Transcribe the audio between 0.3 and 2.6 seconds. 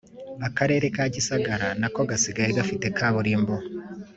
akareka ka gisagara nako gasigaye